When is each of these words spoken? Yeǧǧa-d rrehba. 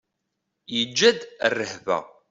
Yeǧǧa-d 0.75 1.19
rrehba. 1.53 1.97